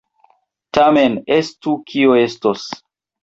Tamen 0.77 1.17
estu, 1.35 1.75
kio 1.91 2.17
estos! 2.23 2.65